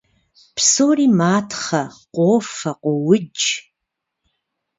[0.55, 3.41] Псори матхъэ, къофэ, къуоудж…